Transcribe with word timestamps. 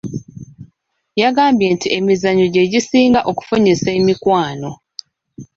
Yagambye 1.21 1.67
nti 1.75 1.87
emizannyo 1.97 2.45
gye 2.53 2.63
gisinga 2.71 3.19
okufunyisa 3.31 3.89
emikwano. 3.99 4.69